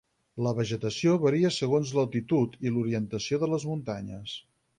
[0.45, 4.35] La vegetació varia segons l'altitud i l'orientació de les muntanyes.